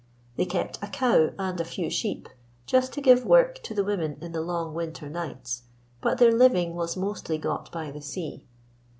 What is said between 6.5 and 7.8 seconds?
was mostly got